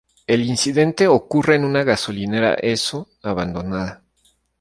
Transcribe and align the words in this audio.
El 0.25 0.41
incidente 0.43 1.07
ocurre 1.07 1.57
en 1.57 1.63
una 1.63 1.83
gasolinera 1.83 2.55
Esso 2.55 3.07
abandonada. 3.21 4.01